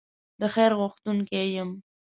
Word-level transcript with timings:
د 0.39 0.41
خیر 0.53 0.71
غوښتونکی 0.79 1.43
یم. 1.55 1.69